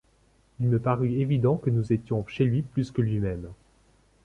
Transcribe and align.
Il 0.59 0.65
me 0.65 0.79
parut 0.79 1.11
évident 1.19 1.57
que 1.57 1.69
nous 1.69 1.93
étions 1.93 2.25
chez 2.25 2.43
lui 2.45 2.63
plus 2.63 2.89
que 2.89 3.03
lui-même. 3.03 3.47